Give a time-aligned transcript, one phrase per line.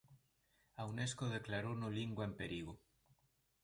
[0.79, 2.73] A Unesco declarouno lingua en perigo.